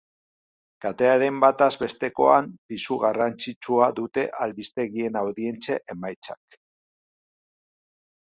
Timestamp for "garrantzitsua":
3.03-3.91